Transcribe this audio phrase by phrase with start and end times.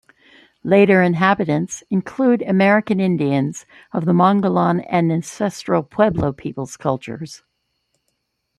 [0.63, 7.43] Later inhabitants include American Indians of the Mogollon and Ancestral Pueblo peoples cultures.